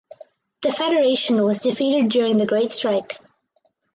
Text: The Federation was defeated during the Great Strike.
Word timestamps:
The 0.63 0.71
Federation 0.71 1.43
was 1.43 1.59
defeated 1.59 2.09
during 2.09 2.37
the 2.37 2.47
Great 2.47 2.71
Strike. 2.71 3.19